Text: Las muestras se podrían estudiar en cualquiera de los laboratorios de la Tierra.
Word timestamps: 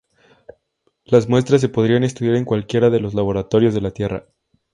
Las 1.05 1.29
muestras 1.29 1.61
se 1.61 1.69
podrían 1.69 2.03
estudiar 2.03 2.33
en 2.33 2.43
cualquiera 2.43 2.89
de 2.89 2.99
los 2.99 3.13
laboratorios 3.13 3.75
de 3.75 3.81
la 3.81 3.91
Tierra. 3.91 4.25